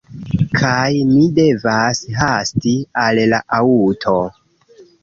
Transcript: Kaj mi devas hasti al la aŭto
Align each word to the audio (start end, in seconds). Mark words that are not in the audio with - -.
Kaj 0.53 0.87
mi 1.09 1.19
devas 1.41 2.01
hasti 2.23 2.75
al 3.07 3.25
la 3.37 3.45
aŭto 3.61 4.19